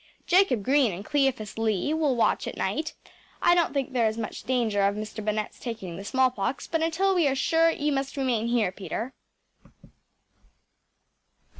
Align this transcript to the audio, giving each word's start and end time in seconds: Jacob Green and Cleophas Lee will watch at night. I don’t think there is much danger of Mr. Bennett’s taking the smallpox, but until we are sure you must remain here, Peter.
Jacob 0.25 0.63
Green 0.63 0.91
and 0.91 1.05
Cleophas 1.05 1.59
Lee 1.59 1.93
will 1.93 2.15
watch 2.15 2.47
at 2.47 2.57
night. 2.57 2.95
I 3.39 3.53
don’t 3.53 3.71
think 3.71 3.93
there 3.93 4.07
is 4.07 4.17
much 4.17 4.45
danger 4.45 4.81
of 4.81 4.95
Mr. 4.95 5.23
Bennett’s 5.23 5.59
taking 5.59 5.95
the 5.95 6.03
smallpox, 6.03 6.65
but 6.65 6.81
until 6.81 7.13
we 7.13 7.27
are 7.27 7.35
sure 7.35 7.69
you 7.69 7.91
must 7.91 8.17
remain 8.17 8.47
here, 8.47 8.71
Peter. 8.71 9.13